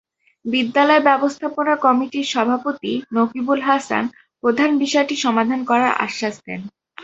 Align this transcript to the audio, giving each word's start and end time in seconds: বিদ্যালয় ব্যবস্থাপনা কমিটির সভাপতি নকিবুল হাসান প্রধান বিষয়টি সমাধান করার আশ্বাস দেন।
বিদ্যালয় 0.45 1.01
ব্যবস্থাপনা 1.01 1.73
কমিটির 1.85 2.31
সভাপতি 2.33 2.91
নকিবুল 3.15 3.59
হাসান 3.61 4.03
প্রধান 4.43 4.69
বিষয়টি 4.83 5.15
সমাধান 5.25 5.59
করার 5.69 5.91
আশ্বাস 6.05 6.35
দেন। 6.45 6.61